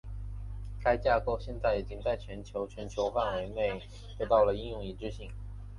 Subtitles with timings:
[0.83, 3.83] 该架构现在已经在全球全球范围内
[4.17, 5.29] 得到应用一致性。